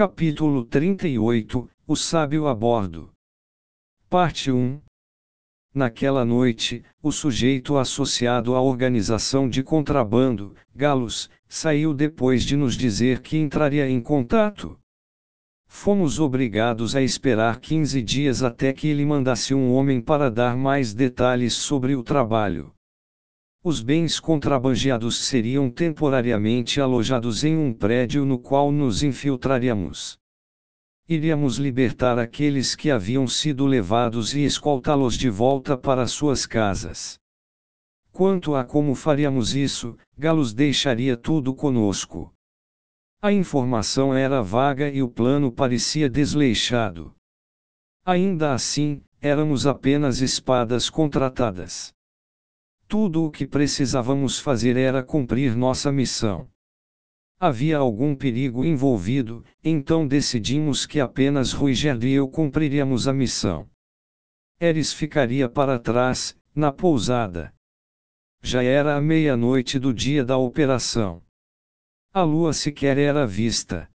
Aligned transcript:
Capítulo 0.00 0.64
38 0.64 1.68
O 1.86 1.94
sábio 1.94 2.46
a 2.46 2.54
bordo. 2.54 3.10
Parte 4.08 4.50
1 4.50 4.80
Naquela 5.74 6.24
noite, 6.24 6.82
o 7.02 7.12
sujeito 7.12 7.76
associado 7.76 8.54
à 8.54 8.62
organização 8.62 9.46
de 9.46 9.62
contrabando, 9.62 10.54
Galos, 10.74 11.28
saiu 11.46 11.92
depois 11.92 12.44
de 12.44 12.56
nos 12.56 12.78
dizer 12.78 13.20
que 13.20 13.36
entraria 13.36 13.90
em 13.90 14.00
contato. 14.00 14.78
Fomos 15.68 16.18
obrigados 16.18 16.96
a 16.96 17.02
esperar 17.02 17.60
15 17.60 18.00
dias 18.00 18.42
até 18.42 18.72
que 18.72 18.88
ele 18.88 19.04
mandasse 19.04 19.52
um 19.52 19.70
homem 19.70 20.00
para 20.00 20.30
dar 20.30 20.56
mais 20.56 20.94
detalhes 20.94 21.52
sobre 21.52 21.94
o 21.94 22.02
trabalho. 22.02 22.72
Os 23.62 23.82
bens 23.82 24.18
contrabandeados 24.18 25.18
seriam 25.26 25.70
temporariamente 25.70 26.80
alojados 26.80 27.44
em 27.44 27.58
um 27.58 27.74
prédio 27.74 28.24
no 28.24 28.38
qual 28.38 28.72
nos 28.72 29.02
infiltraríamos. 29.02 30.18
Iríamos 31.06 31.58
libertar 31.58 32.18
aqueles 32.18 32.74
que 32.74 32.90
haviam 32.90 33.28
sido 33.28 33.66
levados 33.66 34.34
e 34.34 34.44
escoltá-los 34.44 35.14
de 35.14 35.28
volta 35.28 35.76
para 35.76 36.06
suas 36.06 36.46
casas. 36.46 37.18
Quanto 38.10 38.54
a 38.54 38.64
como 38.64 38.94
faríamos 38.94 39.54
isso, 39.54 39.94
Galos 40.16 40.54
deixaria 40.54 41.14
tudo 41.14 41.54
conosco. 41.54 42.32
A 43.20 43.30
informação 43.30 44.14
era 44.14 44.42
vaga 44.42 44.88
e 44.88 45.02
o 45.02 45.08
plano 45.08 45.52
parecia 45.52 46.08
desleixado. 46.08 47.14
Ainda 48.06 48.54
assim, 48.54 49.02
éramos 49.20 49.66
apenas 49.66 50.22
espadas 50.22 50.88
contratadas. 50.88 51.92
Tudo 52.90 53.26
o 53.26 53.30
que 53.30 53.46
precisávamos 53.46 54.40
fazer 54.40 54.76
era 54.76 55.00
cumprir 55.00 55.54
nossa 55.54 55.92
missão. 55.92 56.48
Havia 57.38 57.78
algum 57.78 58.16
perigo 58.16 58.64
envolvido, 58.64 59.44
então 59.62 60.04
decidimos 60.04 60.86
que 60.86 60.98
apenas 60.98 61.52
Ruiger 61.52 62.02
e 62.02 62.14
eu 62.14 62.28
cumpriríamos 62.28 63.06
a 63.06 63.12
missão. 63.12 63.70
Eris 64.60 64.92
ficaria 64.92 65.48
para 65.48 65.78
trás, 65.78 66.36
na 66.52 66.72
pousada. 66.72 67.54
Já 68.42 68.60
era 68.60 68.96
a 68.96 69.00
meia-noite 69.00 69.78
do 69.78 69.94
dia 69.94 70.24
da 70.24 70.36
operação. 70.36 71.22
A 72.12 72.24
lua 72.24 72.52
sequer 72.52 72.98
era 72.98 73.24
vista. 73.24 73.88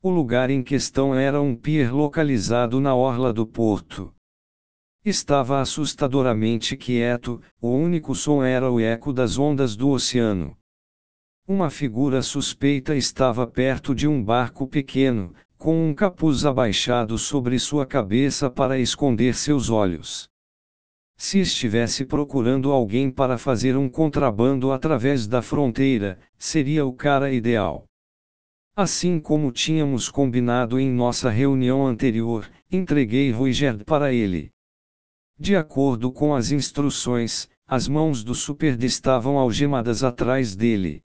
O 0.00 0.08
lugar 0.08 0.50
em 0.50 0.62
questão 0.62 1.16
era 1.16 1.42
um 1.42 1.56
pier 1.56 1.92
localizado 1.92 2.78
na 2.78 2.94
orla 2.94 3.32
do 3.32 3.44
porto. 3.44 4.14
Estava 5.04 5.60
assustadoramente 5.60 6.78
quieto, 6.78 7.38
o 7.60 7.68
único 7.68 8.14
som 8.14 8.42
era 8.42 8.70
o 8.70 8.80
eco 8.80 9.12
das 9.12 9.38
ondas 9.38 9.76
do 9.76 9.90
oceano. 9.90 10.56
Uma 11.46 11.68
figura 11.68 12.22
suspeita 12.22 12.96
estava 12.96 13.46
perto 13.46 13.94
de 13.94 14.08
um 14.08 14.24
barco 14.24 14.66
pequeno, 14.66 15.34
com 15.58 15.90
um 15.90 15.92
capuz 15.92 16.46
abaixado 16.46 17.18
sobre 17.18 17.58
sua 17.58 17.84
cabeça 17.84 18.48
para 18.48 18.78
esconder 18.78 19.34
seus 19.34 19.68
olhos. 19.68 20.26
Se 21.18 21.38
estivesse 21.38 22.06
procurando 22.06 22.72
alguém 22.72 23.10
para 23.10 23.36
fazer 23.36 23.76
um 23.76 23.90
contrabando 23.90 24.72
através 24.72 25.26
da 25.26 25.42
fronteira, 25.42 26.18
seria 26.38 26.86
o 26.86 26.94
cara 26.94 27.30
ideal. 27.30 27.84
Assim 28.74 29.20
como 29.20 29.52
tínhamos 29.52 30.08
combinado 30.08 30.80
em 30.80 30.90
nossa 30.90 31.28
reunião 31.28 31.86
anterior, 31.86 32.50
entreguei 32.72 33.30
Ruigerd 33.30 33.84
para 33.84 34.10
ele. 34.10 34.53
De 35.38 35.56
acordo 35.56 36.12
com 36.12 36.34
as 36.34 36.52
instruções, 36.52 37.48
as 37.66 37.88
mãos 37.88 38.22
do 38.22 38.34
Superd 38.34 38.84
estavam 38.86 39.36
algemadas 39.36 40.04
atrás 40.04 40.54
dele. 40.54 41.02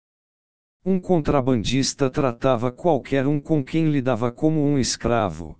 Um 0.86 0.99
contrabandista 0.99 2.09
tratava 2.09 2.71
qualquer 2.71 3.25
um 3.25 3.39
com 3.39 3.63
quem 3.63 3.89
lidava 3.89 4.31
como 4.31 4.63
um 4.63 4.77
escravo. 4.77 5.58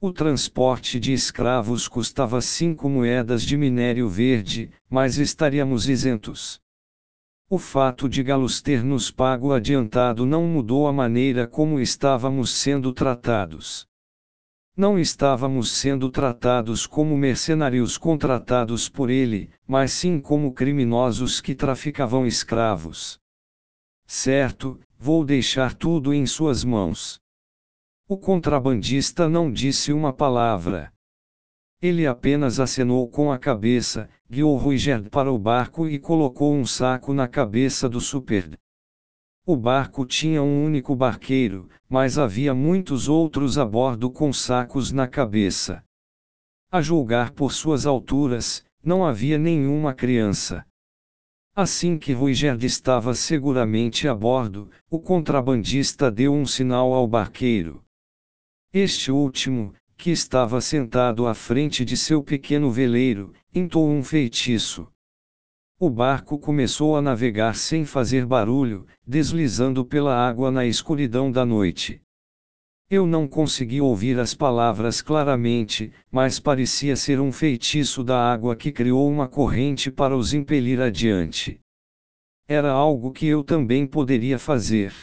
O 0.00 0.12
transporte 0.12 0.98
de 0.98 1.12
escravos 1.12 1.88
custava 1.88 2.40
cinco 2.40 2.88
moedas 2.88 3.42
de 3.42 3.56
minério 3.56 4.08
verde, 4.08 4.70
mas 4.88 5.18
estaríamos 5.18 5.88
isentos. 5.88 6.60
O 7.48 7.58
fato 7.58 8.08
de 8.08 8.22
Galos 8.22 8.62
ter 8.62 8.82
nos 8.82 9.10
pago 9.10 9.52
adiantado 9.52 10.24
não 10.24 10.46
mudou 10.46 10.88
a 10.88 10.92
maneira 10.92 11.46
como 11.46 11.78
estávamos 11.78 12.50
sendo 12.50 12.92
tratados. 12.92 13.86
Não 14.74 14.98
estávamos 14.98 15.70
sendo 15.70 16.10
tratados 16.10 16.86
como 16.86 17.14
mercenários 17.14 17.98
contratados 17.98 18.88
por 18.88 19.10
ele, 19.10 19.50
mas 19.66 19.92
sim 19.92 20.18
como 20.18 20.54
criminosos 20.54 21.42
que 21.42 21.54
traficavam 21.54 22.26
escravos. 22.26 23.20
Certo, 24.06 24.80
vou 24.98 25.26
deixar 25.26 25.74
tudo 25.74 26.14
em 26.14 26.24
suas 26.24 26.64
mãos. 26.64 27.20
O 28.08 28.16
contrabandista 28.16 29.28
não 29.28 29.52
disse 29.52 29.92
uma 29.92 30.10
palavra. 30.10 30.90
Ele 31.80 32.06
apenas 32.06 32.58
acenou 32.58 33.06
com 33.10 33.30
a 33.30 33.38
cabeça, 33.38 34.08
guiou 34.30 34.56
Ruigerd 34.56 35.10
para 35.10 35.30
o 35.30 35.38
barco 35.38 35.86
e 35.86 35.98
colocou 35.98 36.54
um 36.54 36.64
saco 36.64 37.12
na 37.12 37.28
cabeça 37.28 37.90
do 37.90 38.00
Superd. 38.00 38.56
O 39.44 39.56
barco 39.56 40.06
tinha 40.06 40.40
um 40.40 40.64
único 40.64 40.94
barqueiro, 40.94 41.68
mas 41.88 42.16
havia 42.16 42.54
muitos 42.54 43.08
outros 43.08 43.58
a 43.58 43.64
bordo 43.64 44.08
com 44.08 44.32
sacos 44.32 44.92
na 44.92 45.08
cabeça. 45.08 45.84
A 46.70 46.80
julgar 46.80 47.32
por 47.32 47.52
suas 47.52 47.84
alturas, 47.84 48.64
não 48.84 49.04
havia 49.04 49.36
nenhuma 49.38 49.94
criança. 49.94 50.64
Assim 51.56 51.98
que 51.98 52.12
Ruigerd 52.12 52.64
estava 52.64 53.14
seguramente 53.14 54.06
a 54.06 54.14
bordo, 54.14 54.70
o 54.88 55.00
contrabandista 55.00 56.08
deu 56.08 56.32
um 56.32 56.46
sinal 56.46 56.92
ao 56.94 57.06
barqueiro. 57.08 57.82
Este 58.72 59.10
último, 59.10 59.74
que 59.96 60.10
estava 60.10 60.60
sentado 60.60 61.26
à 61.26 61.34
frente 61.34 61.84
de 61.84 61.96
seu 61.96 62.22
pequeno 62.22 62.70
veleiro, 62.70 63.34
entoou 63.52 63.90
um 63.90 64.04
feitiço. 64.04 64.86
O 65.84 65.90
barco 65.90 66.38
começou 66.38 66.96
a 66.96 67.02
navegar 67.02 67.56
sem 67.56 67.84
fazer 67.84 68.24
barulho, 68.24 68.86
deslizando 69.04 69.84
pela 69.84 70.14
água 70.14 70.48
na 70.48 70.64
escuridão 70.64 71.28
da 71.28 71.44
noite. 71.44 72.00
Eu 72.88 73.04
não 73.04 73.26
consegui 73.26 73.80
ouvir 73.80 74.16
as 74.20 74.32
palavras 74.32 75.02
claramente, 75.02 75.92
mas 76.08 76.38
parecia 76.38 76.94
ser 76.94 77.18
um 77.18 77.32
feitiço 77.32 78.04
da 78.04 78.16
água 78.16 78.54
que 78.54 78.70
criou 78.70 79.10
uma 79.10 79.26
corrente 79.26 79.90
para 79.90 80.16
os 80.16 80.32
impelir 80.32 80.80
adiante. 80.80 81.58
Era 82.46 82.70
algo 82.70 83.10
que 83.10 83.26
eu 83.26 83.42
também 83.42 83.84
poderia 83.84 84.38
fazer. 84.38 84.94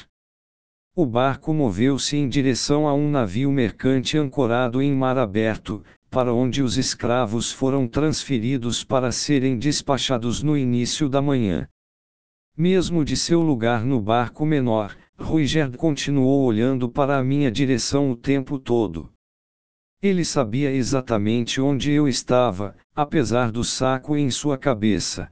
O 0.96 1.06
barco 1.06 1.54
moveu-se 1.54 2.18
em 2.18 2.28
direção 2.28 2.88
a 2.88 2.94
um 2.94 3.10
navio 3.10 3.52
mercante 3.52 4.18
ancorado 4.18 4.82
em 4.82 4.94
mar 4.94 5.18
aberto, 5.18 5.84
para 6.10 6.34
onde 6.34 6.64
os 6.64 6.78
escravos 6.78 7.52
foram 7.52 7.88
transferidos 7.88 8.84
para 8.84 9.12
serem 9.12 9.58
despachados 9.58 10.42
no 10.42 10.58
início 10.58 11.08
da 11.08 11.22
manhã. 11.22 11.68
Mesmo 12.58 13.06
de 13.06 13.16
seu 13.16 13.42
lugar 13.42 13.86
no 13.86 14.02
barco 14.02 14.46
menor, 14.46 14.98
Ruigerd 15.18 15.78
continuou 15.78 16.44
olhando 16.44 16.90
para 16.90 17.18
a 17.18 17.24
minha 17.24 17.52
direção 17.52 18.12
o 18.12 18.16
tempo 18.16 18.58
todo. 18.58 19.12
Ele 20.02 20.26
sabia 20.26 20.72
exatamente 20.72 21.62
onde 21.62 21.92
eu 21.92 22.08
estava, 22.08 22.76
apesar 22.96 23.52
do 23.52 23.64
saco 23.64 24.18
em 24.18 24.32
sua 24.32 24.58
cabeça. 24.58 25.32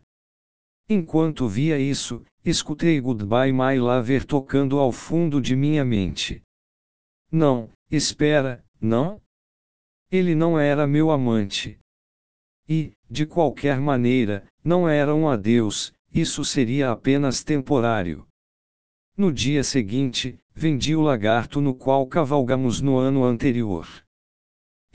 Enquanto 0.90 1.48
via 1.48 1.80
isso, 1.80 2.24
Escutei 2.48 3.02
Goodbye 3.02 3.52
My 3.52 3.78
Lover 3.78 4.24
tocando 4.24 4.80
ao 4.80 4.90
fundo 4.90 5.42
de 5.42 5.54
minha 5.54 5.84
mente. 5.84 6.42
Não, 7.30 7.70
espera, 7.92 8.64
não? 8.80 9.22
Ele 10.10 10.34
não 10.34 10.58
era 10.58 10.88
meu 10.88 11.12
amante. 11.12 11.78
E, 12.66 12.94
de 13.10 13.26
qualquer 13.26 13.82
maneira, 13.82 14.48
não 14.64 14.88
era 14.88 15.14
um 15.14 15.28
adeus, 15.28 15.92
isso 16.10 16.46
seria 16.46 16.90
apenas 16.90 17.44
temporário. 17.44 18.26
No 19.18 19.30
dia 19.30 19.62
seguinte, 19.62 20.40
vendi 20.56 20.96
o 20.96 21.02
lagarto 21.02 21.60
no 21.60 21.76
qual 21.76 22.08
cavalgamos 22.08 22.80
no 22.80 22.96
ano 22.98 23.26
anterior. 23.26 23.86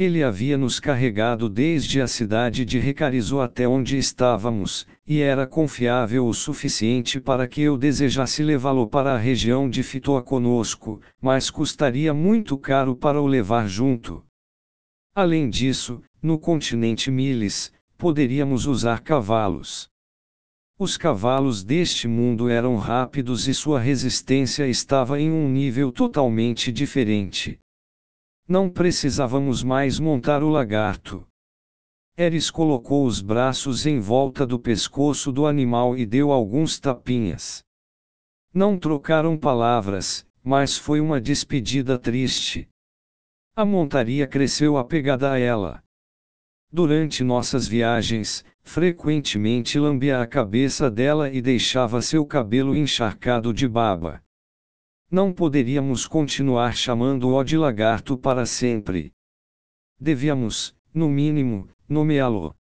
Ele 0.02 0.20
havia 0.24 0.58
nos 0.58 0.80
carregado 0.80 1.48
desde 1.48 2.00
a 2.00 2.08
cidade 2.08 2.64
de 2.64 2.76
Recarizo 2.76 3.40
até 3.40 3.68
onde 3.68 3.96
estávamos, 3.96 4.84
e 5.06 5.20
era 5.20 5.46
confiável 5.46 6.26
o 6.26 6.34
suficiente 6.34 7.20
para 7.20 7.46
que 7.46 7.60
eu 7.60 7.78
desejasse 7.78 8.42
levá-lo 8.42 8.88
para 8.88 9.14
a 9.14 9.16
região 9.16 9.70
de 9.70 9.80
Fitoa 9.84 10.20
conosco, 10.20 11.00
mas 11.20 11.50
custaria 11.50 12.12
muito 12.12 12.58
caro 12.58 12.96
para 12.96 13.22
o 13.22 13.28
levar 13.28 13.68
junto. 13.68 14.24
Além 15.14 15.48
disso, 15.48 16.02
no 16.20 16.36
continente 16.36 17.08
Miles, 17.08 17.72
poderíamos 17.96 18.66
usar 18.66 19.02
cavalos. 19.02 19.88
Os 20.76 20.96
cavalos 20.96 21.62
deste 21.62 22.08
mundo 22.08 22.48
eram 22.48 22.74
rápidos 22.74 23.46
e 23.46 23.54
sua 23.54 23.78
resistência 23.78 24.66
estava 24.66 25.20
em 25.20 25.30
um 25.30 25.48
nível 25.48 25.92
totalmente 25.92 26.72
diferente. 26.72 27.56
Não 28.48 28.68
precisávamos 28.68 29.62
mais 29.62 29.98
montar 29.98 30.42
o 30.42 30.48
lagarto. 30.48 31.26
Eris 32.16 32.50
colocou 32.50 33.06
os 33.06 33.22
braços 33.22 33.86
em 33.86 33.98
volta 33.98 34.46
do 34.46 34.58
pescoço 34.58 35.32
do 35.32 35.46
animal 35.46 35.96
e 35.96 36.04
deu 36.04 36.30
alguns 36.30 36.78
tapinhas. 36.78 37.64
Não 38.52 38.78
trocaram 38.78 39.38
palavras, 39.38 40.26
mas 40.44 40.76
foi 40.76 41.00
uma 41.00 41.20
despedida 41.20 41.98
triste. 41.98 42.68
A 43.56 43.64
montaria 43.64 44.26
cresceu 44.26 44.76
apegada 44.76 45.32
a 45.32 45.38
ela. 45.38 45.82
Durante 46.70 47.22
nossas 47.22 47.68
viagens, 47.68 48.44
frequentemente 48.62 49.78
lambia 49.78 50.20
a 50.20 50.26
cabeça 50.26 50.90
dela 50.90 51.30
e 51.30 51.40
deixava 51.40 52.02
seu 52.02 52.26
cabelo 52.26 52.76
encharcado 52.76 53.52
de 53.52 53.68
baba. 53.68 54.22
Não 55.12 55.30
poderíamos 55.30 56.06
continuar 56.06 56.74
chamando-o 56.74 57.44
de 57.44 57.58
lagarto 57.58 58.16
para 58.16 58.46
sempre. 58.46 59.12
Devíamos, 60.00 60.74
no 60.94 61.06
mínimo, 61.06 61.68
nomeá-lo. 61.86 62.56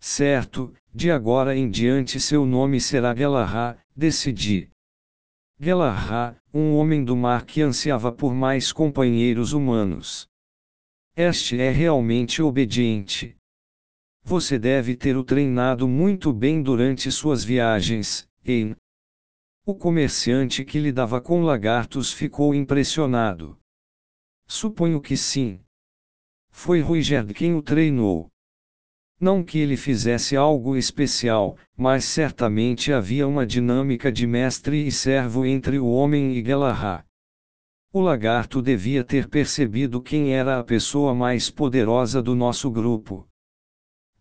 Certo, 0.00 0.74
de 0.92 1.12
agora 1.12 1.56
em 1.56 1.70
diante 1.70 2.18
seu 2.18 2.44
nome 2.44 2.80
será 2.80 3.14
Galahá, 3.14 3.78
decidi. 3.94 4.68
Galahá, 5.60 6.34
um 6.52 6.74
homem 6.74 7.04
do 7.04 7.16
mar 7.16 7.46
que 7.46 7.62
ansiava 7.62 8.10
por 8.10 8.34
mais 8.34 8.72
companheiros 8.72 9.52
humanos. 9.52 10.26
Este 11.14 11.60
é 11.60 11.70
realmente 11.70 12.42
obediente. 12.42 13.36
Você 14.24 14.58
deve 14.58 14.96
ter 14.96 15.16
o 15.16 15.22
treinado 15.22 15.86
muito 15.86 16.32
bem 16.32 16.64
durante 16.64 17.12
suas 17.12 17.44
viagens, 17.44 18.28
hein? 18.44 18.74
O 19.70 19.74
comerciante 19.76 20.64
que 20.64 20.80
lidava 20.80 21.20
com 21.20 21.42
lagartos 21.42 22.12
ficou 22.12 22.52
impressionado. 22.52 23.56
Suponho 24.44 25.00
que 25.00 25.16
sim. 25.16 25.60
Foi 26.50 26.80
Ruiger 26.80 27.32
quem 27.32 27.54
o 27.54 27.62
treinou. 27.62 28.28
Não 29.20 29.44
que 29.44 29.60
ele 29.60 29.76
fizesse 29.76 30.36
algo 30.36 30.76
especial, 30.76 31.56
mas 31.76 32.04
certamente 32.04 32.92
havia 32.92 33.28
uma 33.28 33.46
dinâmica 33.46 34.10
de 34.10 34.26
mestre 34.26 34.88
e 34.88 34.90
servo 34.90 35.46
entre 35.46 35.78
o 35.78 35.86
homem 35.86 36.34
e 36.34 36.42
Galahá. 36.42 37.04
O 37.92 38.00
lagarto 38.00 38.60
devia 38.60 39.04
ter 39.04 39.28
percebido 39.28 40.02
quem 40.02 40.34
era 40.34 40.58
a 40.58 40.64
pessoa 40.64 41.14
mais 41.14 41.48
poderosa 41.48 42.20
do 42.20 42.34
nosso 42.34 42.68
grupo. 42.72 43.29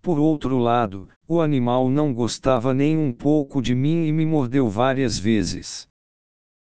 Por 0.01 0.17
outro 0.17 0.57
lado, 0.57 1.09
o 1.27 1.41
animal 1.41 1.89
não 1.89 2.13
gostava 2.13 2.73
nem 2.73 2.97
um 2.97 3.11
pouco 3.11 3.61
de 3.61 3.75
mim 3.75 4.05
e 4.05 4.11
me 4.11 4.25
mordeu 4.25 4.69
várias 4.69 5.19
vezes. 5.19 5.89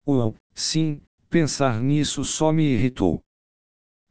Oh, 0.06 0.34
sim, 0.54 1.02
pensar 1.30 1.80
nisso 1.80 2.24
só 2.24 2.52
me 2.52 2.64
irritou. 2.64 3.22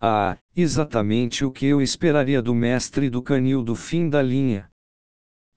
Ah, 0.01 0.39
exatamente 0.55 1.45
o 1.45 1.51
que 1.51 1.67
eu 1.67 1.83
esperaria 1.83 2.41
do 2.41 2.55
mestre 2.55 3.11
do 3.11 3.21
canil 3.21 3.63
do 3.65 3.75
fim 3.75 4.09
da 4.09 4.23
linha. 4.23 4.71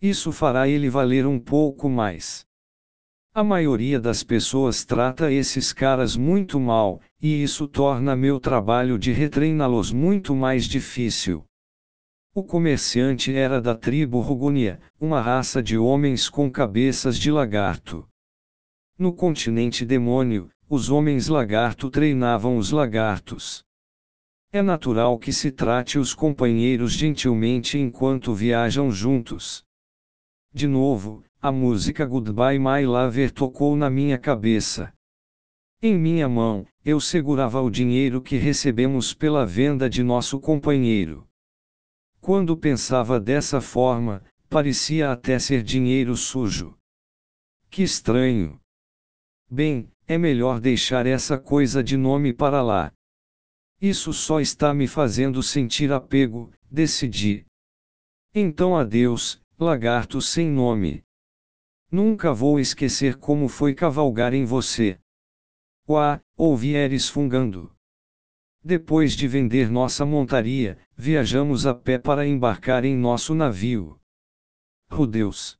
Isso 0.01 0.31
fará 0.31 0.67
ele 0.67 0.89
valer 0.89 1.27
um 1.27 1.39
pouco 1.39 1.87
mais. 1.87 2.47
A 3.33 3.43
maioria 3.43 3.99
das 3.99 4.23
pessoas 4.23 4.83
trata 4.83 5.31
esses 5.31 5.71
caras 5.71 6.17
muito 6.17 6.59
mal, 6.59 6.99
e 7.21 7.43
isso 7.43 7.67
torna 7.67 8.15
meu 8.15 8.39
trabalho 8.39 8.97
de 8.97 9.11
retreiná-los 9.11 9.93
muito 9.93 10.35
mais 10.35 10.65
difícil. 10.65 11.45
O 12.33 12.45
comerciante 12.45 13.35
era 13.35 13.59
da 13.59 13.75
tribo 13.75 14.21
Rugunia, 14.21 14.79
uma 14.97 15.19
raça 15.19 15.61
de 15.61 15.77
homens 15.77 16.29
com 16.29 16.49
cabeças 16.49 17.19
de 17.19 17.29
lagarto. 17.29 18.07
No 18.97 19.11
continente 19.11 19.85
demônio, 19.85 20.49
os 20.69 20.89
homens 20.89 21.27
lagarto 21.27 21.89
treinavam 21.89 22.55
os 22.55 22.71
lagartos. 22.71 23.65
É 24.49 24.61
natural 24.61 25.19
que 25.19 25.33
se 25.33 25.51
trate 25.51 25.99
os 25.99 26.13
companheiros 26.13 26.93
gentilmente 26.93 27.77
enquanto 27.77 28.33
viajam 28.33 28.89
juntos. 28.89 29.65
De 30.53 30.67
novo, 30.67 31.25
a 31.41 31.51
música 31.51 32.05
Goodbye 32.05 32.57
My 32.57 32.85
Lover 32.85 33.33
tocou 33.33 33.75
na 33.75 33.89
minha 33.89 34.17
cabeça. 34.17 34.93
Em 35.81 35.97
minha 35.97 36.29
mão, 36.29 36.65
eu 36.85 37.01
segurava 37.01 37.61
o 37.61 37.69
dinheiro 37.69 38.21
que 38.21 38.37
recebemos 38.37 39.13
pela 39.13 39.45
venda 39.45 39.89
de 39.89 40.01
nosso 40.01 40.39
companheiro. 40.39 41.27
Quando 42.21 42.55
pensava 42.55 43.19
dessa 43.19 43.59
forma, 43.59 44.23
parecia 44.47 45.11
até 45.11 45.39
ser 45.39 45.63
dinheiro 45.63 46.15
sujo. 46.15 46.77
Que 47.67 47.81
estranho. 47.81 48.61
Bem, 49.49 49.91
é 50.07 50.19
melhor 50.19 50.59
deixar 50.59 51.07
essa 51.07 51.39
coisa 51.39 51.83
de 51.83 51.97
nome 51.97 52.31
para 52.31 52.61
lá. 52.61 52.93
Isso 53.81 54.13
só 54.13 54.39
está 54.39 54.71
me 54.71 54.87
fazendo 54.87 55.41
sentir 55.41 55.91
apego, 55.91 56.53
decidi. 56.69 57.43
Então 58.35 58.77
adeus, 58.77 59.41
lagarto 59.57 60.21
sem 60.21 60.47
nome. 60.47 61.03
Nunca 61.91 62.31
vou 62.31 62.59
esquecer 62.59 63.17
como 63.17 63.47
foi 63.47 63.73
cavalgar 63.73 64.31
em 64.35 64.45
você. 64.45 64.99
Uá, 65.89 66.21
ouvi 66.37 66.75
Eres 66.75 67.09
fungando. 67.09 67.75
Depois 68.63 69.13
de 69.13 69.27
vender 69.27 69.71
nossa 69.71 70.05
montaria, 70.05 70.77
viajamos 70.95 71.65
a 71.65 71.73
pé 71.73 71.97
para 71.97 72.27
embarcar 72.27 72.85
em 72.85 72.95
nosso 72.95 73.33
navio. 73.33 73.99
Oh 74.91 75.07
Deus! 75.07 75.57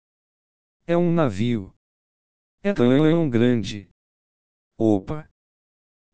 É 0.85 0.95
um 0.95 1.11
navio. 1.11 1.73
É 2.61 2.73
tão 2.73 3.27
grande. 3.27 3.89
Opa! 4.77 5.27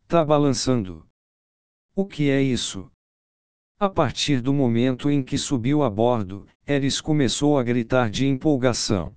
Tá 0.08 0.24
balançando. 0.24 1.06
O 1.94 2.06
que 2.06 2.30
é 2.30 2.42
isso? 2.42 2.90
A 3.78 3.90
partir 3.90 4.42
do 4.42 4.54
momento 4.54 5.10
em 5.10 5.22
que 5.22 5.38
subiu 5.38 5.84
a 5.84 5.90
bordo, 5.90 6.48
Eris 6.66 7.02
começou 7.02 7.60
a 7.60 7.64
gritar 7.64 8.10
de 8.10 8.26
empolgação. 8.26 9.14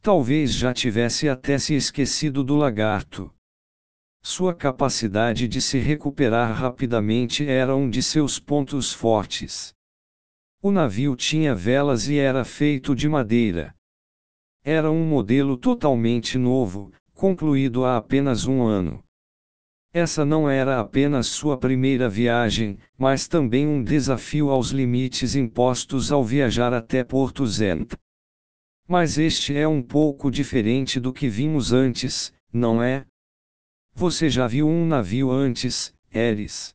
Talvez 0.00 0.54
já 0.54 0.72
tivesse 0.72 1.28
até 1.28 1.58
se 1.58 1.74
esquecido 1.74 2.42
do 2.42 2.56
lagarto. 2.56 3.30
Sua 4.22 4.54
capacidade 4.54 5.48
de 5.48 5.60
se 5.60 5.78
recuperar 5.78 6.52
rapidamente 6.52 7.46
era 7.46 7.74
um 7.74 7.88
de 7.88 8.02
seus 8.02 8.38
pontos 8.38 8.92
fortes. 8.92 9.74
O 10.62 10.70
navio 10.70 11.16
tinha 11.16 11.54
velas 11.54 12.06
e 12.06 12.18
era 12.18 12.44
feito 12.44 12.94
de 12.94 13.08
madeira. 13.08 13.74
Era 14.62 14.90
um 14.90 15.06
modelo 15.06 15.56
totalmente 15.56 16.36
novo, 16.36 16.92
concluído 17.14 17.84
há 17.84 17.96
apenas 17.96 18.46
um 18.46 18.62
ano. 18.62 19.02
Essa 19.92 20.24
não 20.24 20.48
era 20.48 20.78
apenas 20.78 21.26
sua 21.26 21.56
primeira 21.56 22.08
viagem, 22.08 22.78
mas 22.98 23.26
também 23.26 23.66
um 23.66 23.82
desafio 23.82 24.50
aos 24.50 24.68
limites 24.68 25.34
impostos 25.34 26.12
ao 26.12 26.22
viajar 26.22 26.74
até 26.74 27.02
Porto 27.02 27.46
Zent. 27.46 27.94
Mas 28.86 29.16
este 29.16 29.56
é 29.56 29.66
um 29.66 29.82
pouco 29.82 30.30
diferente 30.30 31.00
do 31.00 31.12
que 31.12 31.26
vimos 31.26 31.72
antes, 31.72 32.32
não 32.52 32.82
é? 32.82 33.06
Você 34.00 34.30
já 34.30 34.46
viu 34.46 34.66
um 34.66 34.86
navio 34.86 35.30
antes, 35.30 35.94
Eris? 36.10 36.74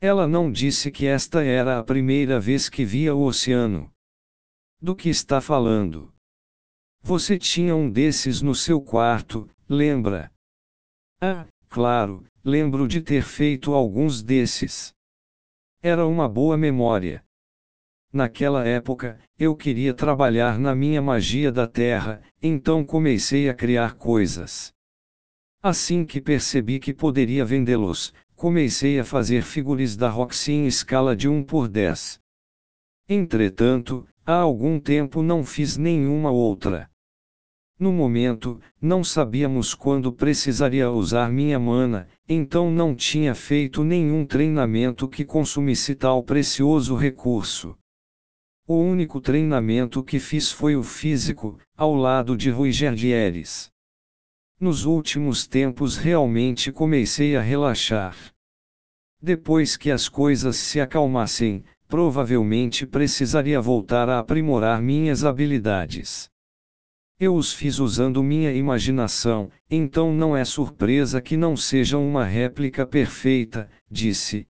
Ela 0.00 0.28
não 0.28 0.52
disse 0.52 0.88
que 0.88 1.04
esta 1.04 1.42
era 1.42 1.80
a 1.80 1.82
primeira 1.82 2.38
vez 2.38 2.68
que 2.68 2.84
via 2.84 3.12
o 3.12 3.24
oceano. 3.24 3.90
Do 4.80 4.94
que 4.94 5.08
está 5.08 5.40
falando? 5.40 6.14
Você 7.02 7.36
tinha 7.36 7.74
um 7.74 7.90
desses 7.90 8.40
no 8.40 8.54
seu 8.54 8.80
quarto, 8.80 9.50
lembra? 9.68 10.30
Ah, 11.20 11.44
Claro, 11.68 12.24
lembro 12.44 12.86
de 12.86 13.00
ter 13.00 13.24
feito 13.24 13.74
alguns 13.74 14.22
desses. 14.22 14.92
Era 15.82 16.06
uma 16.06 16.28
boa 16.28 16.56
memória. 16.56 17.20
Naquela 18.12 18.64
época, 18.64 19.20
eu 19.36 19.56
queria 19.56 19.92
trabalhar 19.92 20.56
na 20.56 20.72
minha 20.72 21.02
magia 21.02 21.50
da 21.50 21.66
terra, 21.66 22.22
então 22.40 22.84
comecei 22.84 23.48
a 23.48 23.54
criar 23.54 23.94
coisas. 23.94 24.72
Assim 25.60 26.04
que 26.04 26.20
percebi 26.20 26.78
que 26.78 26.94
poderia 26.94 27.44
vendê-los, 27.44 28.14
comecei 28.36 29.00
a 29.00 29.04
fazer 29.04 29.42
figuras 29.42 29.96
da 29.96 30.08
Roxy 30.08 30.52
em 30.52 30.66
escala 30.68 31.16
de 31.16 31.28
1 31.28 31.42
por 31.42 31.66
10. 31.66 32.20
Entretanto, 33.08 34.06
há 34.24 34.34
algum 34.34 34.78
tempo 34.78 35.20
não 35.20 35.44
fiz 35.44 35.76
nenhuma 35.76 36.30
outra. 36.30 36.88
No 37.76 37.92
momento, 37.92 38.60
não 38.80 39.02
sabíamos 39.02 39.74
quando 39.74 40.12
precisaria 40.12 40.90
usar 40.92 41.32
minha 41.32 41.58
mana, 41.58 42.06
então 42.28 42.70
não 42.70 42.94
tinha 42.94 43.34
feito 43.34 43.82
nenhum 43.82 44.24
treinamento 44.24 45.08
que 45.08 45.24
consumisse 45.24 45.96
tal 45.96 46.22
precioso 46.22 46.94
recurso. 46.94 47.76
O 48.64 48.76
único 48.76 49.20
treinamento 49.20 50.04
que 50.04 50.20
fiz 50.20 50.52
foi 50.52 50.76
o 50.76 50.84
físico, 50.84 51.58
ao 51.76 51.94
lado 51.94 52.36
de 52.36 52.48
Rui 52.48 52.70
Gerdieres. 52.70 53.72
Nos 54.60 54.84
últimos 54.84 55.46
tempos 55.46 55.96
realmente 55.96 56.72
comecei 56.72 57.36
a 57.36 57.40
relaxar. 57.40 58.16
Depois 59.22 59.76
que 59.76 59.88
as 59.88 60.08
coisas 60.08 60.56
se 60.56 60.80
acalmassem, 60.80 61.62
provavelmente 61.86 62.84
precisaria 62.84 63.60
voltar 63.60 64.08
a 64.08 64.18
aprimorar 64.18 64.82
minhas 64.82 65.24
habilidades. 65.24 66.28
Eu 67.20 67.36
os 67.36 67.52
fiz 67.52 67.78
usando 67.78 68.20
minha 68.20 68.52
imaginação, 68.52 69.48
então 69.70 70.12
não 70.12 70.36
é 70.36 70.44
surpresa 70.44 71.22
que 71.22 71.36
não 71.36 71.56
sejam 71.56 72.04
uma 72.04 72.24
réplica 72.24 72.84
perfeita, 72.84 73.70
disse. 73.88 74.44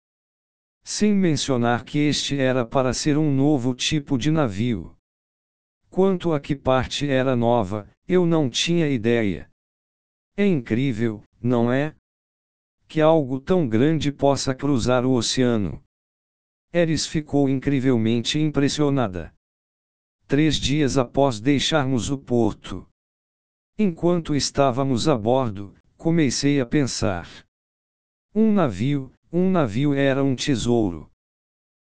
Sem 0.82 1.14
mencionar 1.14 1.84
que 1.84 1.98
este 1.98 2.38
era 2.38 2.64
para 2.64 2.94
ser 2.94 3.18
um 3.18 3.30
novo 3.30 3.74
tipo 3.74 4.16
de 4.16 4.30
navio. 4.30 4.96
Quanto 5.90 6.32
a 6.32 6.40
que 6.40 6.56
parte 6.56 7.06
era 7.06 7.36
nova, 7.36 7.86
eu 8.08 8.24
não 8.24 8.48
tinha 8.48 8.88
ideia. 8.88 9.50
É 10.38 10.47
incrível, 10.47 11.25
não 11.42 11.73
é? 11.73 11.97
que 12.87 13.00
algo 13.00 13.40
tão 13.40 13.68
grande 13.68 14.12
possa 14.12 14.54
cruzar 14.54 15.04
o 15.04 15.14
oceano. 15.14 15.83
Eris 16.73 17.09
ficou 17.09 17.49
incrivelmente 17.49 18.38
impressionada. 18.38 19.35
Três 20.28 20.54
dias 20.54 20.97
após 20.97 21.40
deixarmos 21.40 22.09
o 22.09 22.16
porto. 22.16 22.88
Enquanto 23.76 24.33
estávamos 24.33 25.09
a 25.09 25.18
bordo, 25.18 25.75
comecei 25.97 26.61
a 26.61 26.66
pensar. 26.66 27.28
Um 28.33 28.52
navio, 28.52 29.12
um 29.33 29.50
navio 29.50 29.92
era 29.92 30.23
um 30.23 30.37
tesouro. 30.37 31.11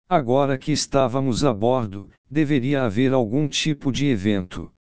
Agora 0.08 0.58
que 0.58 0.72
estávamos 0.72 1.44
a 1.44 1.54
bordo, 1.54 2.10
deveria 2.32 2.84
haver 2.84 3.12
algum 3.12 3.46
tipo 3.46 3.92
de 3.92 4.06
evento. 4.06 4.72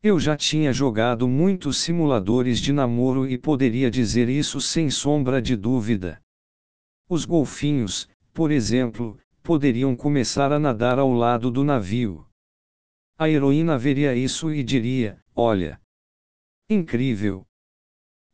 Eu 0.00 0.20
já 0.20 0.36
tinha 0.36 0.72
jogado 0.72 1.26
muitos 1.26 1.78
simuladores 1.78 2.60
de 2.60 2.72
namoro 2.72 3.26
e 3.26 3.36
poderia 3.36 3.90
dizer 3.90 4.28
isso 4.28 4.60
sem 4.60 4.90
sombra 4.90 5.42
de 5.42 5.56
dúvida. 5.56 6.22
Os 7.08 7.24
golfinhos, 7.24 8.08
por 8.32 8.52
exemplo, 8.52 9.18
poderiam 9.42 9.96
começar 9.96 10.52
a 10.52 10.58
nadar 10.58 11.00
ao 11.00 11.12
lado 11.12 11.50
do 11.50 11.64
navio. 11.64 12.24
A 13.18 13.28
heroína 13.28 13.76
veria 13.76 14.14
isso 14.14 14.52
e 14.52 14.62
diria: 14.62 15.20
Olha! 15.34 15.80
Incrível! 16.70 17.44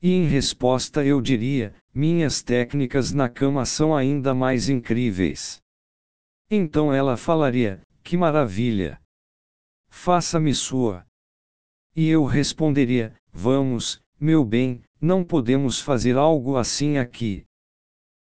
E 0.03 0.13
em 0.13 0.27
resposta 0.27 1.03
eu 1.03 1.23
diria: 1.23 1.75
Minhas 1.95 2.43
técnicas 2.43 3.11
na 3.11 3.31
cama 3.31 3.65
são 3.65 3.97
ainda 3.97 4.35
mais 4.35 4.69
incríveis. 4.69 5.63
Então 6.51 6.93
ela 6.93 7.17
falaria: 7.17 7.81
Que 8.03 8.19
maravilha! 8.19 9.01
Faça-me 9.89 10.55
sua. 10.55 11.07
E 11.97 12.09
eu 12.09 12.25
responderia: 12.25 13.15
Vamos, 13.33 14.03
meu 14.19 14.45
bem, 14.45 14.83
não 15.01 15.23
podemos 15.23 15.81
fazer 15.81 16.17
algo 16.17 16.57
assim 16.57 16.99
aqui. 16.99 17.47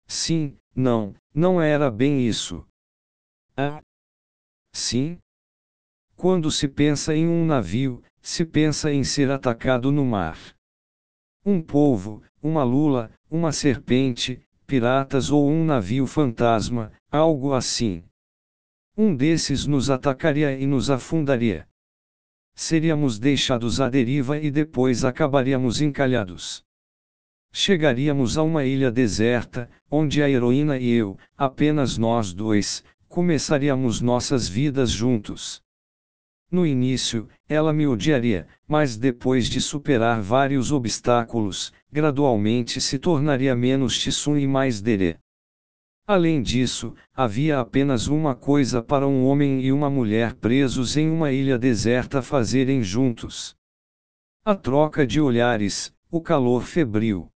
Sim, 0.07 0.57
não, 0.75 1.13
não 1.35 1.61
era 1.61 1.91
bem 1.91 2.27
isso. 2.27 2.65
Ah? 3.55 3.79
Sim? 4.73 5.19
Quando 6.15 6.49
se 6.49 6.67
pensa 6.67 7.15
em 7.15 7.27
um 7.27 7.45
navio, 7.45 8.01
se 8.19 8.43
pensa 8.43 8.91
em 8.91 9.03
ser 9.03 9.29
atacado 9.29 9.91
no 9.91 10.03
mar. 10.03 10.37
Um 11.45 11.61
polvo, 11.61 12.23
uma 12.41 12.63
lula, 12.63 13.11
uma 13.29 13.51
serpente, 13.51 14.41
piratas 14.65 15.29
ou 15.29 15.47
um 15.47 15.63
navio 15.63 16.07
fantasma, 16.07 16.91
algo 17.11 17.53
assim. 17.53 18.03
Um 18.97 19.15
desses 19.15 19.67
nos 19.67 19.91
atacaria 19.91 20.57
e 20.57 20.65
nos 20.65 20.89
afundaria 20.89 21.68
seríamos 22.59 23.17
deixados 23.17 23.79
à 23.79 23.87
deriva 23.87 24.37
e 24.37 24.51
depois 24.51 25.05
acabaríamos 25.05 25.79
encalhados. 25.79 26.61
Chegaríamos 27.53 28.37
a 28.37 28.43
uma 28.43 28.65
ilha 28.65 28.91
deserta, 28.91 29.69
onde 29.89 30.21
a 30.21 30.29
heroína 30.29 30.77
e 30.77 30.91
eu, 30.91 31.17
apenas 31.37 31.97
nós 31.97 32.33
dois, 32.33 32.83
começaríamos 33.07 34.01
nossas 34.01 34.49
vidas 34.49 34.91
juntos. 34.91 35.61
No 36.51 36.67
início, 36.67 37.29
ela 37.47 37.71
me 37.71 37.87
odiaria, 37.87 38.45
mas 38.67 38.97
depois 38.97 39.47
de 39.47 39.61
superar 39.61 40.21
vários 40.21 40.69
obstáculos, 40.69 41.71
gradualmente 41.89 42.81
se 42.81 42.99
tornaria 42.99 43.55
menos 43.55 43.97
Tsun 43.97 44.35
e 44.35 44.45
mais 44.45 44.81
Dere. 44.81 45.17
Além 46.09 46.41
disso, 46.41 46.95
havia 47.13 47.59
apenas 47.59 48.07
uma 48.07 48.33
coisa 48.33 48.81
para 48.81 49.07
um 49.07 49.27
homem 49.27 49.61
e 49.61 49.71
uma 49.71 49.91
mulher 49.91 50.33
presos 50.33 50.97
em 50.97 51.07
uma 51.07 51.31
ilha 51.31 51.55
deserta 51.55 52.19
fazerem 52.19 52.81
juntos. 52.81 53.55
A 54.43 54.55
troca 54.55 55.05
de 55.05 55.21
olhares, 55.21 55.93
o 56.09 56.19
calor 56.19 56.63
febril. 56.63 57.29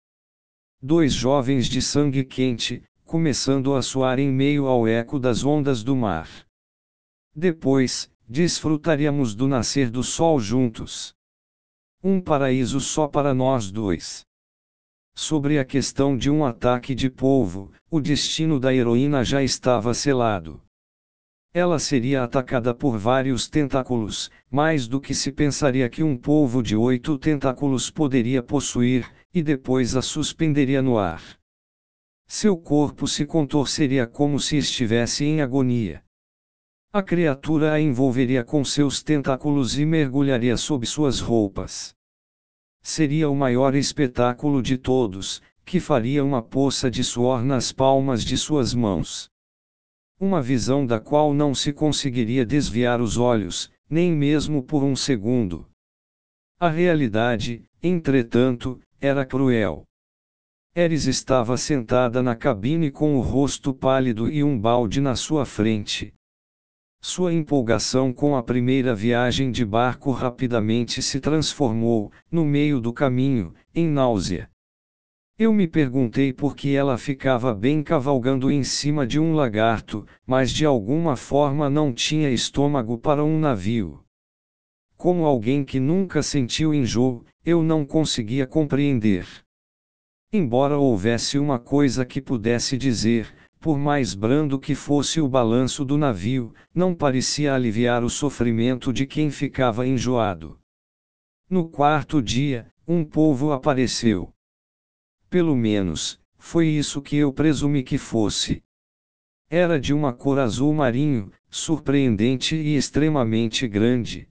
Dois 0.80 1.12
jovens 1.12 1.66
de 1.66 1.82
sangue 1.82 2.24
quente, 2.24 2.82
começando 3.04 3.74
a 3.74 3.82
suar 3.82 4.18
em 4.18 4.32
meio 4.32 4.64
ao 4.64 4.88
eco 4.88 5.18
das 5.20 5.44
ondas 5.44 5.84
do 5.84 5.94
mar. 5.94 6.26
Depois, 7.36 8.10
desfrutaríamos 8.26 9.34
do 9.34 9.46
nascer 9.46 9.90
do 9.90 10.02
sol 10.02 10.40
juntos. 10.40 11.14
Um 12.02 12.22
paraíso 12.22 12.80
só 12.80 13.06
para 13.06 13.34
nós 13.34 13.70
dois. 13.70 14.24
Sobre 15.14 15.58
a 15.58 15.64
questão 15.64 16.16
de 16.16 16.30
um 16.30 16.44
ataque 16.44 16.94
de 16.94 17.10
polvo, 17.10 17.70
o 17.90 18.00
destino 18.00 18.58
da 18.58 18.74
heroína 18.74 19.22
já 19.22 19.42
estava 19.42 19.92
selado. 19.92 20.60
Ela 21.54 21.78
seria 21.78 22.24
atacada 22.24 22.74
por 22.74 22.96
vários 22.96 23.46
tentáculos, 23.46 24.30
mais 24.50 24.88
do 24.88 24.98
que 24.98 25.14
se 25.14 25.30
pensaria 25.30 25.88
que 25.90 26.02
um 26.02 26.16
polvo 26.16 26.62
de 26.62 26.74
oito 26.74 27.18
tentáculos 27.18 27.90
poderia 27.90 28.42
possuir, 28.42 29.06
e 29.34 29.42
depois 29.42 29.94
a 29.94 30.00
suspenderia 30.00 30.80
no 30.80 30.98
ar. 30.98 31.22
Seu 32.26 32.56
corpo 32.56 33.06
se 33.06 33.26
contorceria 33.26 34.06
como 34.06 34.40
se 34.40 34.56
estivesse 34.56 35.26
em 35.26 35.42
agonia. 35.42 36.02
A 36.90 37.02
criatura 37.02 37.72
a 37.72 37.80
envolveria 37.80 38.42
com 38.42 38.64
seus 38.64 39.02
tentáculos 39.02 39.78
e 39.78 39.84
mergulharia 39.84 40.56
sob 40.56 40.86
suas 40.86 41.20
roupas. 41.20 41.94
Seria 42.82 43.30
o 43.30 43.36
maior 43.36 43.74
espetáculo 43.74 44.60
de 44.60 44.76
todos, 44.76 45.40
que 45.64 45.78
faria 45.78 46.24
uma 46.24 46.42
poça 46.42 46.90
de 46.90 47.04
suor 47.04 47.44
nas 47.44 47.70
palmas 47.70 48.24
de 48.24 48.36
suas 48.36 48.74
mãos. 48.74 49.30
Uma 50.18 50.42
visão 50.42 50.84
da 50.84 51.00
qual 51.00 51.32
não 51.32 51.54
se 51.54 51.72
conseguiria 51.72 52.44
desviar 52.44 53.00
os 53.00 53.16
olhos, 53.16 53.70
nem 53.88 54.12
mesmo 54.12 54.62
por 54.62 54.82
um 54.82 54.96
segundo. 54.96 55.66
A 56.58 56.68
realidade, 56.68 57.64
entretanto, 57.82 58.80
era 59.00 59.24
cruel. 59.24 59.84
Eris 60.74 61.06
estava 61.06 61.56
sentada 61.56 62.22
na 62.22 62.34
cabine 62.34 62.90
com 62.90 63.16
o 63.16 63.20
rosto 63.20 63.74
pálido 63.74 64.30
e 64.30 64.42
um 64.42 64.58
balde 64.58 65.00
na 65.00 65.14
sua 65.14 65.44
frente, 65.44 66.14
sua 67.04 67.34
empolgação 67.34 68.12
com 68.12 68.36
a 68.36 68.42
primeira 68.44 68.94
viagem 68.94 69.50
de 69.50 69.64
barco 69.64 70.12
rapidamente 70.12 71.02
se 71.02 71.18
transformou, 71.18 72.12
no 72.30 72.44
meio 72.44 72.80
do 72.80 72.92
caminho, 72.92 73.52
em 73.74 73.88
náusea. 73.88 74.48
Eu 75.36 75.52
me 75.52 75.66
perguntei 75.66 76.32
por 76.32 76.54
que 76.54 76.76
ela 76.76 76.96
ficava 76.96 77.52
bem 77.52 77.82
cavalgando 77.82 78.52
em 78.52 78.62
cima 78.62 79.04
de 79.04 79.18
um 79.18 79.34
lagarto, 79.34 80.06
mas 80.24 80.52
de 80.52 80.64
alguma 80.64 81.16
forma 81.16 81.68
não 81.68 81.92
tinha 81.92 82.30
estômago 82.30 82.96
para 82.96 83.24
um 83.24 83.36
navio. 83.36 84.04
Como 84.96 85.26
alguém 85.26 85.64
que 85.64 85.80
nunca 85.80 86.22
sentiu 86.22 86.72
enjoo, 86.72 87.24
eu 87.44 87.64
não 87.64 87.84
conseguia 87.84 88.46
compreender. 88.46 89.26
Embora 90.32 90.78
houvesse 90.78 91.36
uma 91.36 91.58
coisa 91.58 92.06
que 92.06 92.20
pudesse 92.20 92.78
dizer, 92.78 93.34
por 93.62 93.78
mais 93.78 94.12
brando 94.12 94.58
que 94.58 94.74
fosse 94.74 95.20
o 95.20 95.28
balanço 95.28 95.84
do 95.84 95.96
navio, 95.96 96.52
não 96.74 96.92
parecia 96.92 97.54
aliviar 97.54 98.02
o 98.02 98.10
sofrimento 98.10 98.92
de 98.92 99.06
quem 99.06 99.30
ficava 99.30 99.86
enjoado. 99.86 100.58
No 101.48 101.68
quarto 101.68 102.20
dia, 102.20 102.66
um 102.88 103.04
povo 103.04 103.52
apareceu. 103.52 104.34
Pelo 105.30 105.54
menos, 105.54 106.18
foi 106.36 106.66
isso 106.66 107.00
que 107.00 107.14
eu 107.14 107.32
presumi 107.32 107.84
que 107.84 107.98
fosse. 107.98 108.64
Era 109.48 109.78
de 109.78 109.94
uma 109.94 110.12
cor 110.12 110.40
azul 110.40 110.74
marinho, 110.74 111.30
surpreendente 111.48 112.56
e 112.56 112.74
extremamente 112.74 113.68
grande. 113.68 114.26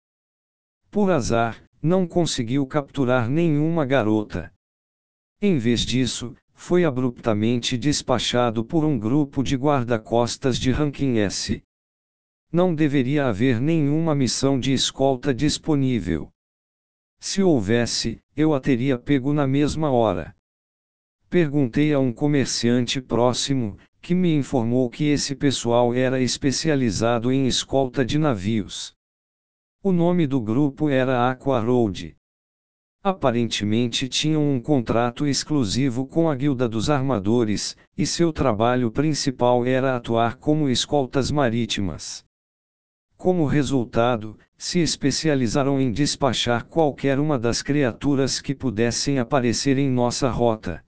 Por 0.91 1.09
azar, 1.09 1.63
não 1.81 2.05
conseguiu 2.05 2.67
capturar 2.67 3.31
nenhuma 3.31 3.87
garota. 3.87 4.53
Em 5.41 5.57
vez 5.57 5.83
disso, 5.83 6.35
foi 6.61 6.85
abruptamente 6.85 7.79
despachado 7.79 8.63
por 8.63 8.85
um 8.85 8.99
grupo 8.99 9.43
de 9.43 9.57
guarda-costas 9.57 10.59
de 10.59 10.71
ranking 10.71 11.17
S. 11.17 11.65
Não 12.53 12.75
deveria 12.75 13.27
haver 13.27 13.59
nenhuma 13.59 14.15
missão 14.15 14.61
de 14.61 14.71
escolta 14.71 15.33
disponível. 15.33 16.29
Se 17.19 17.43
houvesse, 17.43 18.21
eu 18.37 18.53
a 18.53 18.61
teria 18.61 18.99
pego 18.99 19.33
na 19.33 19.47
mesma 19.47 19.91
hora. 19.91 20.37
Perguntei 21.31 21.95
a 21.95 21.99
um 21.99 22.13
comerciante 22.13 23.01
próximo, 23.01 23.79
que 24.03 24.15
me 24.15 24.35
informou 24.35 24.91
que 24.91 25.05
esse 25.05 25.35
pessoal 25.35 25.95
era 25.95 26.21
especializado 26.21 27.33
em 27.33 27.47
escolta 27.47 28.05
de 28.05 28.19
navios. 28.19 28.93
O 29.83 29.93
nome 29.93 30.27
do 30.27 30.39
grupo 30.43 30.91
era 30.91 31.31
Aqua 31.31 31.59
Road. 31.59 32.15
Aparentemente 33.03 34.11
tinham 34.11 34.47
um 34.47 34.61
contrato 34.61 35.27
exclusivo 35.27 36.07
com 36.07 36.29
a 36.29 36.35
Guilda 36.35 36.69
dos 36.69 36.91
Armadores, 36.91 37.75
e 37.97 38.07
seu 38.07 38.31
trabalho 38.31 38.91
principal 38.91 39.65
era 39.65 39.97
atuar 39.97 40.37
como 40.37 40.69
escoltas 40.69 41.31
marítimas. 41.31 42.23
Como 43.17 43.47
resultado, 43.47 44.39
se 44.57 44.81
especializaram 44.81 45.81
em 45.81 45.91
despachar 45.91 46.67
qualquer 46.67 47.19
uma 47.19 47.39
das 47.39 47.63
criaturas 47.63 48.39
que 48.39 48.55
pudessem 48.55 49.19
aparecer 49.19 49.79
em 49.79 49.89
nossa 49.89 50.29
rota. 50.29 50.85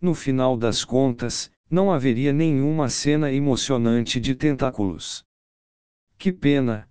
No 0.00 0.14
final 0.14 0.56
das 0.56 0.82
contas, 0.82 1.50
não 1.70 1.92
haveria 1.92 2.32
nenhuma 2.32 2.88
cena 2.88 3.30
emocionante 3.30 4.18
de 4.18 4.34
tentáculos. 4.34 5.22
Que 6.16 6.32
pena! 6.32 6.88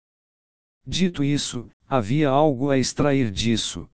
Dito 0.85 1.23
isso, 1.23 1.67
havia 1.89 2.29
algo 2.29 2.69
a 2.69 2.77
extrair 2.77 3.31
disso. 3.31 3.89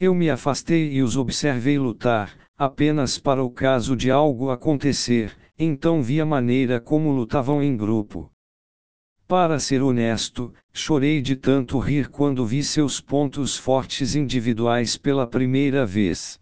Eu 0.00 0.14
me 0.14 0.30
afastei 0.30 0.92
e 0.92 1.02
os 1.02 1.16
observei 1.16 1.76
lutar, 1.76 2.32
apenas 2.56 3.18
para 3.18 3.42
o 3.42 3.50
caso 3.50 3.96
de 3.96 4.12
algo 4.12 4.48
acontecer, 4.48 5.36
então 5.58 6.00
vi 6.00 6.20
a 6.20 6.24
maneira 6.24 6.80
como 6.80 7.10
lutavam 7.10 7.60
em 7.60 7.76
grupo. 7.76 8.30
Para 9.26 9.58
ser 9.58 9.82
honesto, 9.82 10.54
chorei 10.72 11.20
de 11.20 11.34
tanto 11.34 11.80
rir 11.80 12.08
quando 12.10 12.46
vi 12.46 12.62
seus 12.62 13.00
pontos 13.00 13.56
fortes 13.56 14.14
individuais 14.14 14.96
pela 14.96 15.26
primeira 15.26 15.84
vez. 15.84 16.38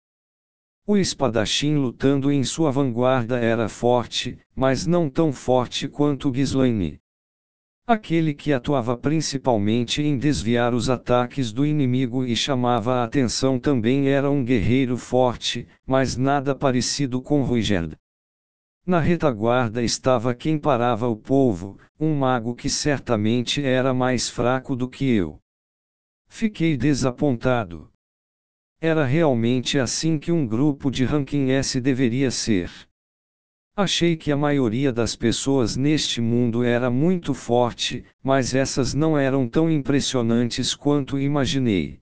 O 0.87 0.99
espadachim 0.99 1.77
lutando 1.77 2.31
em 2.31 2.45
sua 2.45 2.71
vanguarda 2.71 3.39
era 3.39 3.71
forte, 3.71 4.39
mas 4.55 4.87
não 4.87 5.09
tão 5.09 5.33
forte 5.33 5.89
quanto 5.89 6.31
Ghislaine. 6.31 7.01
Aquele 7.89 8.35
que 8.35 8.53
atuava 8.53 8.97
principalmente 8.97 10.03
em 10.03 10.19
desviar 10.19 10.75
os 10.75 10.91
ataques 10.91 11.53
do 11.53 11.65
inimigo 11.65 12.25
e 12.25 12.35
chamava 12.35 12.95
a 12.95 13.05
atenção 13.05 13.61
também 13.61 14.09
era 14.09 14.29
um 14.29 14.45
guerreiro 14.45 14.97
forte, 14.97 15.69
mas 15.87 16.17
nada 16.17 16.53
parecido 16.53 17.23
com 17.23 17.45
Ruigerd. 17.45 17.97
Na 18.85 18.99
retaguarda 18.99 19.85
estava 19.85 20.35
quem 20.35 20.59
parava 20.59 21.07
o 21.07 21.17
povo, 21.17 21.79
um 21.99 22.13
mago 22.13 22.57
que 22.57 22.69
certamente 22.69 23.65
era 23.65 23.95
mais 23.95 24.29
fraco 24.29 24.75
do 24.75 24.89
que 24.89 25.05
eu. 25.05 25.39
Fiquei 26.27 26.77
desapontado. 26.77 27.89
Era 28.81 29.05
realmente 29.05 29.79
assim 29.79 30.19
que 30.19 30.33
um 30.33 30.45
grupo 30.45 30.91
de 30.91 31.05
ranking 31.05 31.51
S 31.51 31.81
deveria 31.81 32.33
ser. 32.33 32.69
Achei 33.79 34.17
que 34.17 34.33
a 34.33 34.37
maioria 34.39 34.91
das 34.91 35.15
pessoas 35.15 35.77
neste 35.77 36.19
mundo 36.19 36.65
era 36.65 36.89
muito 36.89 37.35
forte, 37.35 38.07
mas 38.23 38.55
essas 38.55 38.95
não 38.95 39.19
eram 39.19 39.47
tão 39.47 39.71
impressionantes 39.71 40.75
quanto 40.75 41.19
imaginei. 41.19 41.99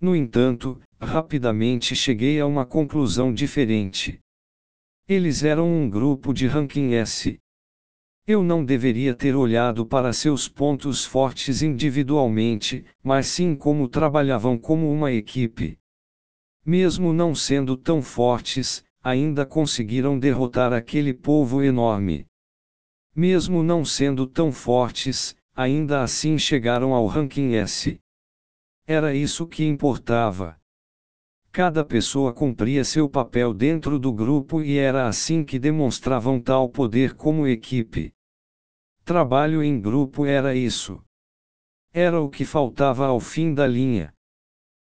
No 0.00 0.16
entanto, 0.16 0.80
rapidamente 1.00 1.94
cheguei 1.94 2.40
a 2.40 2.46
uma 2.46 2.66
conclusão 2.66 3.32
diferente. 3.32 4.18
Eles 5.08 5.44
eram 5.44 5.72
um 5.72 5.88
grupo 5.88 6.34
de 6.34 6.48
ranking 6.48 6.94
S. 6.94 7.38
Eu 8.26 8.42
não 8.42 8.64
deveria 8.64 9.14
ter 9.14 9.36
olhado 9.36 9.86
para 9.86 10.12
seus 10.12 10.48
pontos 10.48 11.04
fortes 11.04 11.62
individualmente, 11.62 12.84
mas 13.00 13.28
sim 13.28 13.54
como 13.54 13.86
trabalhavam 13.86 14.58
como 14.58 14.92
uma 14.92 15.12
equipe. 15.12 15.78
Mesmo 16.66 17.12
não 17.12 17.32
sendo 17.32 17.76
tão 17.76 18.02
fortes, 18.02 18.84
ainda 19.02 19.46
conseguiram 19.46 20.18
derrotar 20.18 20.72
aquele 20.72 21.14
povo 21.14 21.62
enorme. 21.62 22.26
Mesmo 23.14 23.62
não 23.62 23.84
sendo 23.84 24.26
tão 24.26 24.52
fortes, 24.52 25.34
ainda 25.54 26.02
assim 26.02 26.38
chegaram 26.38 26.94
ao 26.94 27.06
ranking 27.06 27.54
S. 27.54 27.98
Era 28.86 29.14
isso 29.14 29.46
que 29.46 29.64
importava. 29.64 30.56
Cada 31.52 31.84
pessoa 31.84 32.32
cumpria 32.32 32.84
seu 32.84 33.08
papel 33.08 33.52
dentro 33.52 33.98
do 33.98 34.12
grupo 34.12 34.62
e 34.62 34.78
era 34.78 35.08
assim 35.08 35.44
que 35.44 35.58
demonstravam 35.58 36.40
tal 36.40 36.68
poder 36.68 37.14
como 37.14 37.46
equipe. 37.46 38.12
Trabalho 39.04 39.62
em 39.62 39.80
grupo 39.80 40.24
era 40.24 40.54
isso. 40.54 41.02
Era 41.92 42.20
o 42.20 42.28
que 42.28 42.44
faltava 42.44 43.06
ao 43.06 43.18
fim 43.18 43.52
da 43.52 43.66
linha. 43.66 44.14